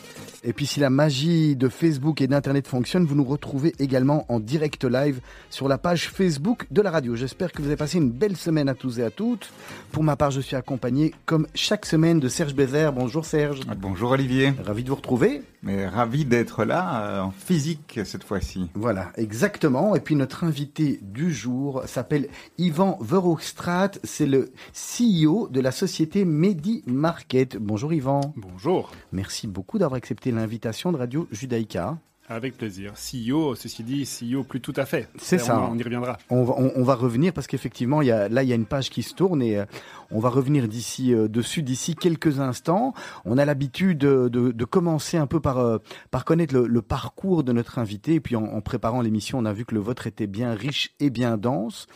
Et 0.44 0.52
puis 0.52 0.66
si 0.66 0.80
la 0.80 0.90
magie 0.90 1.54
de 1.54 1.68
Facebook 1.68 2.20
et 2.20 2.26
d'Internet 2.26 2.66
fonctionne, 2.66 3.04
vous 3.04 3.14
nous 3.14 3.24
retrouvez 3.24 3.74
également 3.78 4.26
en 4.28 4.40
direct 4.40 4.84
live 4.84 5.20
sur 5.50 5.68
la 5.68 5.78
page 5.78 6.08
Facebook 6.08 6.66
de 6.72 6.82
la 6.82 6.90
radio. 6.90 7.14
J'espère 7.14 7.52
que 7.52 7.62
vous 7.62 7.68
avez 7.68 7.76
passé 7.76 7.98
une 7.98 8.10
belle 8.10 8.36
semaine 8.36 8.68
à 8.68 8.74
tous 8.74 8.98
et 8.98 9.04
à 9.04 9.10
toutes. 9.10 9.52
Pour 9.92 10.02
ma 10.02 10.16
part, 10.16 10.32
je 10.32 10.40
suis 10.40 10.56
accompagné 10.56 11.14
comme 11.26 11.46
chaque 11.54 11.86
semaine 11.86 12.18
de 12.18 12.26
Serge 12.26 12.54
Bézère. 12.54 12.92
Bonjour 12.92 13.24
Serge. 13.24 13.60
Bonjour 13.78 14.10
Olivier. 14.10 14.52
Ravi 14.64 14.82
de 14.82 14.88
vous 14.88 14.96
retrouver. 14.96 15.42
Mais 15.62 15.86
ravi 15.86 16.24
d'être 16.24 16.64
là 16.64 17.04
euh, 17.04 17.20
en 17.20 17.30
physique 17.30 18.00
cette 18.04 18.24
fois-ci. 18.24 18.68
Voilà, 18.74 19.12
exactement. 19.16 19.94
Et 19.94 20.00
puis 20.00 20.16
notre 20.16 20.42
invité 20.42 20.98
du 21.02 21.32
jour 21.32 21.82
s'appelle 21.86 22.28
Yvan 22.58 22.98
Verhoogstraat. 23.00 23.92
C'est 24.02 24.26
le 24.26 24.50
CEO 24.74 25.46
de 25.48 25.60
la 25.60 25.70
société 25.70 26.24
Medi 26.24 26.82
Market. 26.86 27.58
Bonjour 27.58 27.92
Yvan. 27.92 28.34
Bonjour. 28.36 28.90
Merci 29.12 29.46
beaucoup 29.46 29.78
d'avoir 29.78 29.98
accepté 29.98 30.31
l'invitation 30.36 30.92
de 30.92 30.96
Radio 30.98 31.28
Judaïka. 31.30 31.98
Avec 32.28 32.56
plaisir. 32.56 32.92
CEO, 32.94 33.54
ceci 33.56 33.82
dit, 33.82 34.04
CEO 34.04 34.44
plus 34.44 34.60
tout 34.60 34.72
à 34.76 34.86
fait. 34.86 35.08
C'est 35.18 35.38
ça. 35.38 35.60
On, 35.60 35.72
on, 35.72 35.78
y 35.78 35.82
reviendra. 35.82 36.18
On 36.30 36.44
va, 36.44 36.54
on, 36.56 36.72
on 36.76 36.82
va 36.84 36.94
revenir 36.94 37.32
parce 37.32 37.46
qu'effectivement, 37.48 38.00
là, 38.00 38.42
il 38.42 38.48
y 38.48 38.52
a 38.52 38.54
une 38.54 38.64
page 38.64 38.90
qui 38.90 39.02
se 39.02 39.12
tourne 39.12 39.42
et 39.42 39.58
euh, 39.58 39.64
on 40.10 40.20
va 40.20 40.28
revenir 40.28 40.68
d'ici 40.68 41.12
euh, 41.12 41.26
dessus 41.28 41.62
d'ici 41.62 41.96
quelques 41.96 42.38
instants. 42.38 42.94
On 43.24 43.38
a 43.38 43.44
l'habitude 43.44 43.98
de, 43.98 44.28
de, 44.28 44.52
de, 44.52 44.64
commencer 44.64 45.16
un 45.16 45.26
peu 45.26 45.40
par, 45.40 45.58
euh, 45.58 45.78
par 46.10 46.24
connaître 46.24 46.54
le, 46.54 46.66
le, 46.66 46.80
parcours 46.80 47.42
de 47.42 47.52
notre 47.52 47.78
invité. 47.78 48.14
Et 48.14 48.20
puis 48.20 48.36
en, 48.36 48.44
en 48.44 48.60
préparant 48.60 49.02
l'émission, 49.02 49.38
on 49.38 49.44
a 49.44 49.52
vu 49.52 49.64
que 49.64 49.74
le 49.74 49.80
vôtre 49.80 50.06
était 50.06 50.28
bien 50.28 50.54
riche 50.54 50.94
et 51.00 51.10
bien 51.10 51.36
dense. 51.36 51.86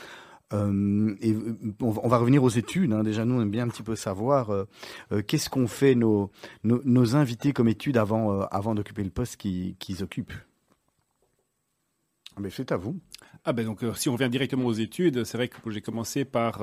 Euh, 0.53 1.17
et 1.21 1.35
on 1.81 2.09
va 2.09 2.19
revenir 2.19 2.43
aux 2.43 2.49
études. 2.49 2.93
Hein. 2.93 3.03
Déjà, 3.03 3.25
nous, 3.25 3.35
on 3.35 3.43
aime 3.43 3.51
bien 3.51 3.65
un 3.65 3.69
petit 3.69 3.83
peu 3.83 3.97
savoir 3.97 4.51
euh, 4.51 4.65
euh, 5.13 5.23
qu'est-ce 5.23 5.51
qu'on 5.51 5.67
fait 5.67 5.95
nos, 5.95 6.31
nos, 6.63 7.17
invités 7.17 7.53
comme 7.53 7.69
études 7.69 7.97
avant, 7.97 8.43
avant 8.43 8.75
d'occuper 8.75 9.03
le 9.03 9.11
poste 9.11 9.37
qu'ils 9.37 9.77
qu 9.77 10.03
occupent. 10.03 10.35
Mais 12.39 12.51
c'est 12.51 12.71
à 12.71 12.77
vous. 12.77 13.01
Ah 13.45 13.53
ben 13.53 13.65
donc, 13.65 13.81
si 13.95 14.09
on 14.09 14.13
revient 14.13 14.29
directement 14.29 14.67
aux 14.67 14.73
études, 14.73 15.25
c'est 15.25 15.39
vrai 15.39 15.49
que 15.49 15.71
j'ai 15.71 15.81
commencé 15.81 16.25
par 16.25 16.63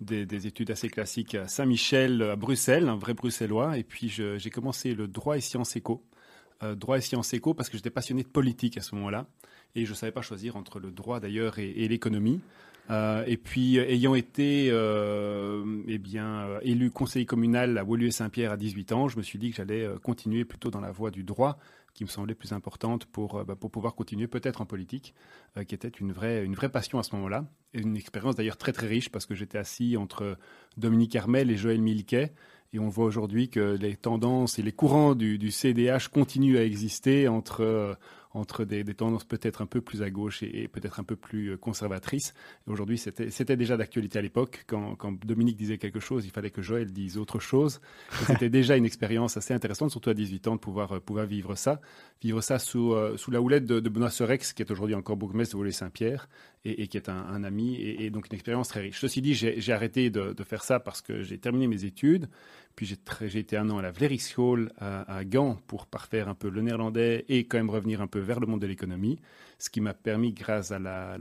des, 0.00 0.26
des, 0.26 0.46
études 0.46 0.70
assez 0.70 0.90
classiques 0.90 1.34
à 1.36 1.48
Saint-Michel, 1.48 2.22
à 2.22 2.36
Bruxelles, 2.36 2.88
un 2.88 2.96
vrai 2.96 3.14
bruxellois, 3.14 3.78
et 3.78 3.84
puis 3.84 4.08
j'ai 4.08 4.50
commencé 4.50 4.94
le 4.94 5.08
droit 5.08 5.38
et 5.38 5.40
sciences 5.40 5.74
éco. 5.76 6.04
droit 6.76 6.98
et 6.98 7.00
sciences 7.00 7.32
éco 7.32 7.54
parce 7.54 7.70
que 7.70 7.78
j'étais 7.78 7.90
passionné 7.90 8.24
de 8.24 8.28
politique 8.28 8.76
à 8.76 8.82
ce 8.82 8.94
moment-là 8.96 9.26
et 9.74 9.86
je 9.86 9.92
ne 9.92 9.96
savais 9.96 10.12
pas 10.12 10.20
choisir 10.20 10.56
entre 10.56 10.80
le 10.80 10.90
droit 10.90 11.18
d'ailleurs 11.18 11.58
et 11.58 11.88
l'économie. 11.88 12.40
Euh, 12.90 13.24
et 13.26 13.36
puis, 13.36 13.78
ayant 13.78 14.14
été 14.14 14.68
euh, 14.70 15.82
eh 15.86 15.98
bien, 15.98 16.40
euh, 16.40 16.60
élu 16.62 16.90
conseiller 16.90 17.24
communal 17.24 17.78
à 17.78 17.84
Woluwe-Saint-Pierre 17.84 18.52
à 18.52 18.56
18 18.56 18.92
ans, 18.92 19.08
je 19.08 19.16
me 19.16 19.22
suis 19.22 19.38
dit 19.38 19.50
que 19.50 19.56
j'allais 19.56 19.88
continuer 20.02 20.44
plutôt 20.44 20.70
dans 20.70 20.80
la 20.80 20.90
voie 20.90 21.10
du 21.10 21.22
droit, 21.22 21.58
qui 21.94 22.04
me 22.04 22.08
semblait 22.08 22.34
plus 22.34 22.52
importante 22.52 23.06
pour, 23.06 23.44
bah, 23.44 23.54
pour 23.54 23.70
pouvoir 23.70 23.94
continuer 23.94 24.26
peut-être 24.26 24.60
en 24.60 24.66
politique, 24.66 25.14
qui 25.66 25.74
était 25.74 25.88
une 25.88 26.12
vraie, 26.12 26.44
une 26.44 26.54
vraie 26.54 26.68
passion 26.68 26.98
à 26.98 27.02
ce 27.02 27.14
moment-là. 27.16 27.44
Et 27.74 27.80
une 27.80 27.96
expérience 27.96 28.34
d'ailleurs 28.34 28.56
très 28.56 28.72
très 28.72 28.88
riche, 28.88 29.10
parce 29.10 29.26
que 29.26 29.34
j'étais 29.34 29.58
assis 29.58 29.96
entre 29.96 30.36
Dominique 30.76 31.14
Armel 31.14 31.50
et 31.50 31.56
Joël 31.56 31.80
Milquet. 31.80 32.32
Et 32.72 32.78
on 32.78 32.88
voit 32.88 33.04
aujourd'hui 33.04 33.48
que 33.50 33.76
les 33.80 33.96
tendances 33.96 34.60
et 34.60 34.62
les 34.62 34.72
courants 34.72 35.16
du 35.16 35.50
CDH 35.50 36.08
continuent 36.12 36.58
à 36.58 36.64
exister 36.64 37.26
entre 37.26 37.96
entre 38.32 38.64
des, 38.64 38.84
tendances 38.94 39.24
peut-être 39.24 39.62
un 39.62 39.66
peu 39.66 39.80
plus 39.80 40.02
à 40.02 40.10
gauche 40.10 40.42
et, 40.42 40.68
peut-être 40.68 41.00
un 41.00 41.04
peu 41.04 41.16
plus 41.16 41.58
conservatrices. 41.58 42.34
Aujourd'hui, 42.66 42.98
c'était 42.98 43.56
déjà 43.56 43.76
d'actualité 43.76 44.18
à 44.18 44.22
l'époque. 44.22 44.64
Quand, 44.66 44.96
Dominique 45.24 45.56
disait 45.56 45.78
quelque 45.78 46.00
chose, 46.00 46.24
il 46.24 46.30
fallait 46.30 46.50
que 46.50 46.62
Joël 46.62 46.92
dise 46.92 47.18
autre 47.18 47.40
chose. 47.40 47.80
C'était 48.26 48.50
déjà 48.50 48.76
une 48.76 48.84
expérience 48.84 49.36
assez 49.36 49.52
intéressante, 49.52 49.90
surtout 49.90 50.10
à 50.10 50.14
18 50.14 50.48
ans, 50.48 50.54
de 50.54 50.60
pouvoir, 50.60 51.00
pouvoir 51.00 51.26
vivre 51.26 51.56
ça. 51.56 51.80
Vivre 52.22 52.40
ça 52.40 52.58
sous, 52.58 52.92
euh, 52.92 53.16
la 53.28 53.40
houlette 53.40 53.66
de, 53.66 53.80
de 53.80 53.88
Benoît 53.88 54.10
Sorex, 54.10 54.52
qui 54.52 54.62
est 54.62 54.70
aujourd'hui 54.70 54.94
encore 54.94 55.16
bourgmestre 55.16 55.54
de 55.54 55.58
Volée-Saint-Pierre 55.58 56.28
et, 56.64 56.82
et, 56.82 56.86
qui 56.86 56.96
est 56.96 57.08
un, 57.08 57.42
ami, 57.42 57.76
et, 57.80 58.10
donc 58.10 58.28
une 58.28 58.34
expérience 58.34 58.68
très 58.68 58.80
riche. 58.80 59.00
Ceci 59.00 59.22
dit, 59.22 59.34
j'ai 59.34 59.72
arrêté 59.72 60.10
de 60.10 60.44
faire 60.44 60.62
ça 60.62 60.78
parce 60.78 61.00
que 61.00 61.22
j'ai 61.22 61.38
terminé 61.38 61.66
mes 61.66 61.84
études. 61.84 62.28
Puis 62.80 62.96
j'ai 63.28 63.38
été 63.38 63.58
un 63.58 63.68
an 63.68 63.76
à 63.76 63.82
la 63.82 63.90
Vlerischool 63.90 64.72
à, 64.78 65.18
à 65.18 65.22
Gand 65.26 65.58
pour 65.66 65.84
parfaire 65.84 66.30
un 66.30 66.34
peu 66.34 66.48
le 66.48 66.62
néerlandais 66.62 67.26
et 67.28 67.44
quand 67.44 67.58
même 67.58 67.68
revenir 67.68 68.00
un 68.00 68.06
peu 68.06 68.20
vers 68.20 68.40
le 68.40 68.46
monde 68.46 68.62
de 68.62 68.66
l'économie, 68.66 69.20
ce 69.58 69.68
qui 69.68 69.82
m'a 69.82 69.92
permis, 69.92 70.32
grâce 70.32 70.70
à 70.70 70.78
la, 70.78 71.18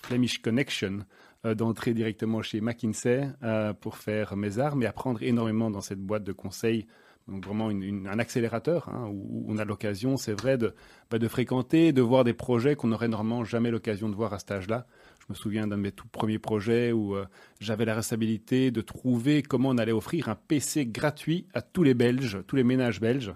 Flemish 0.00 0.40
Connection, 0.40 1.04
euh, 1.44 1.54
d'entrer 1.54 1.92
directement 1.92 2.40
chez 2.40 2.62
McKinsey 2.62 3.28
euh, 3.42 3.74
pour 3.74 3.98
faire 3.98 4.36
mes 4.38 4.58
armes 4.58 4.84
et 4.84 4.86
apprendre 4.86 5.22
énormément 5.22 5.70
dans 5.70 5.82
cette 5.82 6.00
boîte 6.00 6.24
de 6.24 6.32
conseil. 6.32 6.86
Donc 7.28 7.44
vraiment 7.44 7.68
un 7.68 8.18
accélérateur 8.18 8.88
hein, 8.88 9.06
où, 9.08 9.44
où 9.44 9.44
on 9.48 9.58
a 9.58 9.66
l'occasion, 9.66 10.16
c'est 10.16 10.32
vrai, 10.32 10.56
de, 10.56 10.74
bah, 11.10 11.18
de 11.18 11.28
fréquenter, 11.28 11.92
de 11.92 12.00
voir 12.00 12.24
des 12.24 12.32
projets 12.32 12.74
qu'on 12.74 12.88
n'aurait 12.88 13.08
normalement 13.08 13.44
jamais 13.44 13.70
l'occasion 13.70 14.08
de 14.08 14.14
voir 14.14 14.32
à 14.32 14.38
cet 14.38 14.52
âge-là. 14.52 14.86
Je 15.22 15.26
me 15.28 15.34
souviens 15.34 15.68
d'un 15.68 15.76
de 15.76 15.82
mes 15.82 15.92
tout 15.92 16.08
premiers 16.08 16.40
projets 16.40 16.90
où 16.90 17.14
euh, 17.14 17.26
j'avais 17.60 17.84
la 17.84 17.94
responsabilité 17.94 18.72
de 18.72 18.80
trouver 18.80 19.42
comment 19.42 19.68
on 19.68 19.78
allait 19.78 19.92
offrir 19.92 20.28
un 20.28 20.34
PC 20.34 20.86
gratuit 20.86 21.46
à 21.54 21.62
tous 21.62 21.84
les 21.84 21.94
Belges, 21.94 22.38
tous 22.48 22.56
les 22.56 22.64
ménages 22.64 23.00
belges. 23.00 23.32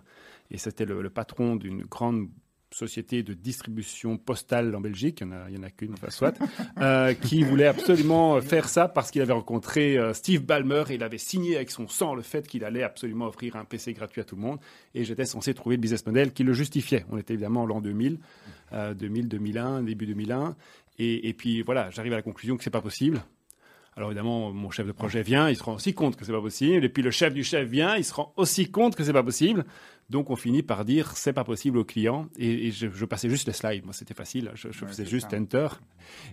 Et 0.51 0.59
c'était 0.59 0.85
le, 0.85 1.01
le 1.01 1.11
patron 1.11 1.55
d'une 1.55 1.83
grande 1.83 2.29
société 2.77 3.23
de 3.23 3.33
distribution 3.33 4.19
postale 4.19 4.75
en 4.75 4.81
Belgique, 4.81 5.21
il 5.23 5.29
n'y 5.29 5.59
en 5.59 5.63
a, 5.63 5.71
qu'une, 5.71 5.95
enfin 5.95 6.11
soit, 6.11 6.37
euh, 6.81 7.15
qui 7.15 7.43
voulait 7.43 7.67
absolument 7.67 8.41
faire 8.41 8.69
ça 8.69 8.89
parce 8.89 9.11
qu'il 9.11 9.23
avait 9.23 9.33
rencontré 9.33 9.97
euh, 9.97 10.13
Steve 10.13 10.43
Ballmer 10.43 10.85
et 10.91 10.95
il 10.95 11.03
avait 11.03 11.19
signé 11.19 11.57
avec 11.57 11.71
son 11.71 11.89
sang 11.89 12.15
le 12.15 12.23
fait 12.23 12.47
qu'il 12.47 12.65
allait 12.65 12.83
absolument 12.83 13.27
offrir 13.27 13.57
un 13.57 13.65
PC 13.65 13.93
gratuit 13.95 14.21
à 14.21 14.25
tout 14.25 14.37
le 14.37 14.43
monde. 14.43 14.59
Et 14.95 15.05
j'étais 15.05 15.25
censé 15.25 15.55
trouver 15.55 15.77
le 15.77 15.81
business 15.81 16.05
model 16.07 16.33
qui 16.33 16.43
le 16.43 16.53
justifiait. 16.53 17.07
On 17.11 17.19
était 17.19 17.35
évidemment 17.35 17.63
en 17.63 17.67
l'an 17.67 17.81
2000, 17.81 18.19
euh, 18.73 18.95
2000, 18.95 19.29
2001, 19.29 19.83
début 19.83 20.07
2001. 20.07 20.57
Et, 20.99 21.29
et 21.29 21.35
puis 21.35 21.63
voilà, 21.63 21.91
j'arrive 21.91 22.13
à 22.13 22.17
la 22.17 22.23
conclusion 22.23 22.57
que 22.57 22.65
c'est 22.65 22.71
pas 22.71 22.81
possible. 22.81 23.23
Alors 23.97 24.11
évidemment, 24.11 24.53
mon 24.53 24.71
chef 24.71 24.87
de 24.87 24.93
projet 24.93 25.23
vient, 25.23 25.49
il 25.49 25.57
se 25.57 25.63
rend 25.63 25.75
aussi 25.75 25.95
compte 25.95 26.17
que 26.17 26.25
c'est 26.27 26.33
pas 26.33 26.43
possible. 26.43 26.85
Et 26.85 26.89
puis 26.91 27.03
le 27.03 27.11
chef 27.11 27.33
du 27.33 27.43
chef 27.43 27.67
vient, 27.67 27.97
il 27.97 28.05
se 28.05 28.13
rend 28.13 28.31
aussi 28.37 28.71
compte 28.71 28.95
que 28.95 29.03
c'est 29.03 29.13
pas 29.15 29.23
possible. 29.23 29.65
Donc 30.11 30.29
on 30.29 30.37
finit 30.37 30.63
par 30.63 30.85
dire 30.85 31.17
c'est 31.17 31.33
pas 31.33 31.45
possible 31.45 31.79
au 31.79 31.85
client. 31.85 32.29
Et, 32.39 32.67
et 32.67 32.71
je, 32.73 32.89
je, 32.93 33.05
passais 33.07 33.31
juste 33.31 33.47
les 33.47 33.55
slides. 33.55 33.87
Moi 33.87 33.95
c'était 33.95 34.13
facile. 34.13 34.51
Je, 34.55 34.71
je 34.71 34.83
ouais, 34.85 34.89
faisais 34.89 35.07
juste 35.07 35.31
ça. 35.31 35.39
enter. 35.39 35.69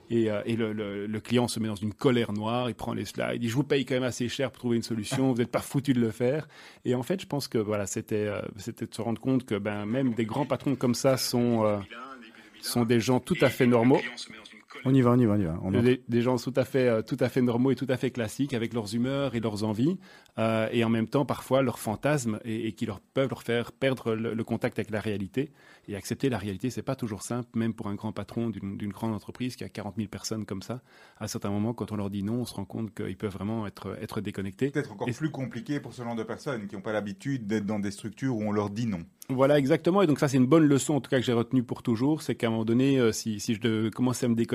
Et, 0.10 0.30
euh, 0.30 0.42
et 0.46 0.58
le, 0.58 0.74
le, 0.74 1.08
le, 1.08 1.20
client 1.22 1.48
se 1.48 1.62
met 1.62 1.70
dans 1.70 1.76
une 1.76 1.94
colère 1.94 2.34
noire. 2.34 2.70
Il 2.70 2.76
prend 2.76 2.94
les 2.94 3.06
slides. 3.06 3.36
Il 3.36 3.40
dit 3.40 3.48
je 3.48 3.56
vous 3.56 3.64
paye 3.64 3.86
quand 3.86 3.96
même 3.96 4.04
assez 4.04 4.28
cher 4.28 4.52
pour 4.52 4.60
trouver 4.60 4.76
une 4.76 4.84
solution. 4.84 5.32
vous 5.32 5.38
n'êtes 5.38 5.50
pas 5.50 5.62
foutu 5.62 5.94
de 5.94 6.02
le 6.02 6.12
faire. 6.12 6.50
Et 6.84 6.96
en 6.96 7.04
fait, 7.04 7.22
je 7.22 7.28
pense 7.28 7.48
que 7.48 7.58
voilà, 7.58 7.88
c'était 7.88 8.28
euh, 8.28 8.42
c'était 8.58 8.88
de 8.88 8.94
se 8.94 9.02
rendre 9.02 9.22
compte 9.22 9.46
que 9.46 9.56
ben 9.56 9.86
même 9.86 10.14
des 10.16 10.26
grands 10.26 10.46
patrons 10.46 10.76
comme 10.76 10.96
ça 10.96 11.16
sont 11.16 11.64
euh, 11.64 11.80
sont 12.60 12.84
des 12.84 13.00
gens 13.00 13.22
tout 13.22 13.38
à 13.40 13.50
fait 13.50 13.68
normaux. 13.68 14.02
On 14.86 14.94
y 14.94 15.02
va, 15.02 15.12
on 15.12 15.20
y 15.20 15.26
va, 15.26 15.34
on 15.34 15.40
y 15.40 15.44
va. 15.44 15.60
On 15.64 15.72
des, 15.72 16.04
des, 16.08 16.22
gens 16.22 16.38
tout 16.38 16.54
à 16.56 16.66
fait, 16.66 16.88
euh, 16.88 17.02
tout 17.02 17.18
à 17.20 17.30
fait 17.30 17.42
normaux 17.42 17.72
et 17.72 17.76
tout 17.76 17.88
à 17.90 17.98
fait 17.98 18.12
classiques 18.12 18.54
avec 18.54 18.74
leurs 18.74 18.94
humeurs 18.96 19.36
et 19.36 19.40
leurs 19.40 19.64
envies, 19.64 19.98
euh, 20.40 20.68
et 20.72 20.84
en 20.84 20.90
même 20.90 21.08
temps 21.08 21.26
parfois 21.26 21.62
leurs 21.62 21.80
fantasmes 21.80 22.40
et, 22.44 22.68
et, 22.68 22.72
qui 22.74 22.86
leur 22.86 23.00
peuvent 23.00 23.30
leur 23.30 23.44
faire 23.44 23.72
perdre 23.72 24.16
le, 24.16 24.34
le, 24.34 24.44
contact 24.44 24.80
avec 24.80 24.92
la 24.92 25.00
réalité. 25.00 25.52
Et 25.88 25.96
accepter 25.96 26.30
la 26.30 26.38
réalité, 26.38 26.70
c'est 26.70 26.82
pas 26.82 26.96
toujours 26.96 27.22
simple, 27.22 27.50
même 27.56 27.74
pour 27.74 27.88
un 27.88 27.96
grand 27.96 28.14
patron 28.14 28.50
d'une 28.50 28.92
grande 28.92 29.14
entreprise 29.14 29.56
qui 29.56 29.64
a 29.64 29.70
40 29.70 29.96
000 29.98 30.08
personnes 30.08 30.46
comme 30.46 30.62
ça. 30.62 30.82
À 31.18 31.28
certains 31.28 31.50
moments, 31.50 31.74
quand 31.74 31.92
on 31.92 31.98
leur 31.98 32.10
dit 32.10 32.24
non, 32.24 32.36
on 32.36 32.46
se 32.46 32.54
rend 32.54 32.66
compte 32.66 32.94
qu'ils 32.94 33.18
peuvent 33.18 33.34
vraiment 33.34 33.68
être, 33.68 33.98
être 34.02 34.22
déconnectés. 34.22 34.72
Peut-être 34.72 34.94
encore 34.94 35.10
et 35.10 35.12
plus 35.12 35.30
compliqué 35.30 35.80
pour 35.80 35.94
ce 35.94 36.02
genre 36.02 36.16
de 36.16 36.24
personnes 36.24 36.68
qui 36.68 36.76
n'ont 36.76 36.82
pas 36.82 36.94
l'habitude 36.94 37.48
d'être 37.48 37.66
dans 37.66 37.80
des 37.80 37.92
structures 37.92 38.36
où 38.36 38.44
on 38.44 38.52
leur 38.52 38.70
dit 38.70 38.88
non. 38.88 39.04
Voilà, 39.30 39.58
exactement. 39.58 40.02
Et 40.02 40.08
donc 40.08 40.20
ça, 40.20 40.28
c'est 40.28 40.38
une 40.38 40.46
bonne 40.46 40.66
leçon, 40.66 40.96
en 40.96 41.02
tout 41.02 41.10
cas, 41.10 41.18
que 41.18 41.26
j'ai 41.26 41.34
retenue 41.34 41.64
pour 41.64 41.82
toujours. 41.82 42.22
C'est 42.22 42.36
qu'à 42.36 42.48
un 42.48 42.50
moment 42.50 42.66
donné, 42.66 43.00
euh, 43.00 43.12
si, 43.12 43.40
si 43.40 43.56
je 43.56 43.90
commençais 43.90 44.26
à 44.26 44.30
me 44.30 44.36
déconnecter, 44.36 44.42